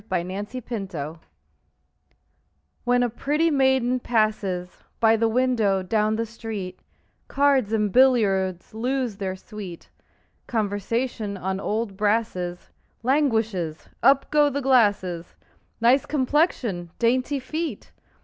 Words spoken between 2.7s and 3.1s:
When a